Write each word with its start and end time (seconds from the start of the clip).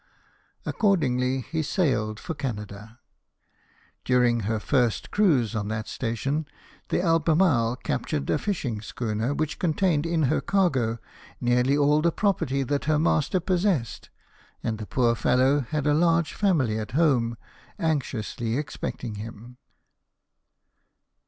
Accordingly, 0.65 1.41
he 1.41 1.61
sailed 1.61 2.19
for 2.19 2.33
Canada. 2.33 2.97
During 4.03 4.39
her 4.39 4.59
first 4.59 5.11
cruise 5.11 5.53
on 5.55 5.67
that 5.67 5.87
station, 5.87 6.47
the 6.89 7.03
Albemarle 7.03 7.75
cap 7.75 8.07
tured 8.07 8.27
a 8.31 8.39
fishing 8.39 8.81
schooner, 8.81 9.31
which 9.35 9.59
contained 9.59 10.07
in 10.07 10.23
her 10.23 10.41
26 10.41 10.41
LIFE 10.41 10.41
OF 10.41 10.41
NELSON. 10.41 10.51
cargo 10.57 11.01
nearly 11.39 11.77
all 11.77 12.01
the 12.01 12.11
property 12.11 12.63
that 12.63 12.85
her 12.85 12.97
master 12.97 13.39
possessed, 13.39 14.09
and 14.63 14.79
the 14.79 14.87
poor 14.87 15.13
fellow 15.13 15.59
had 15.69 15.85
a 15.85 15.93
large 15.93 16.33
family 16.33 16.79
at 16.79 16.93
home, 16.97 17.37
anxiously 17.77 18.57
expecting 18.57 19.13
him. 19.21 19.57